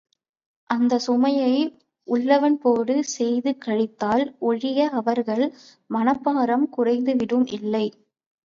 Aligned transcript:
அந்தச் 0.69 1.03
சுமையை 1.03 1.51
உள்ளன்போடு 2.07 2.95
செய்து 3.11 3.51
கழித்தால் 3.65 4.25
ஒழிய, 4.49 4.89
அவர்கள் 4.99 5.45
மனப்பாரம் 5.89 6.67
குறைந்துவிடுவது 6.77 7.55
இல்லை. 7.59 7.85